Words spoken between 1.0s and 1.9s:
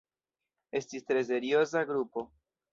tre serioza